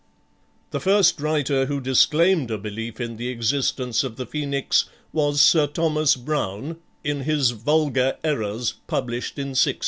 The 0.71 0.79
first 0.79 1.19
writer 1.21 1.67
who 1.67 1.79
disclaimed 1.79 2.49
a 2.49 2.57
belief 2.57 2.99
in 2.99 3.17
the 3.17 3.27
existence 3.27 4.03
of 4.03 4.15
the 4.15 4.25
Phoenix 4.25 4.85
was 5.13 5.39
Sir 5.39 5.67
Thomas 5.67 6.15
Browne, 6.15 6.77
in 7.03 7.21
his 7.21 7.51
"Vulgar 7.51 8.17
Errors," 8.23 8.73
published 8.87 9.37
in 9.37 9.49
1646. 9.49 9.79